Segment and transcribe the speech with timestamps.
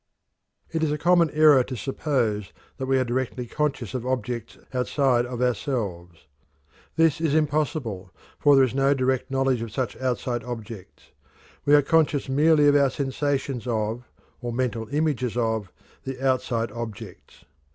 [0.71, 5.27] It is a common error to suppose that we are directly conscious of objects outside
[5.27, 6.25] of ourselves.
[6.95, 11.11] This is impossible, for there is no direct knowledge of such outside objects.
[11.65, 14.03] We are conscious merely of our sensations of,
[14.41, 15.71] or mental images of,
[16.03, 17.45] the outside objects.